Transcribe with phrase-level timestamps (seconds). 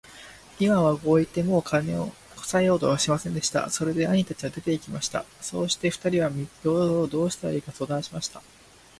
[0.59, 3.69] イワンはこう言って、もう金をこさえようとはしませんでした。
[3.69, 5.25] それで兄たちは出て行きました。
[5.41, 6.31] そして二人は
[6.63, 8.41] 道々どうしたらいいか相談しました。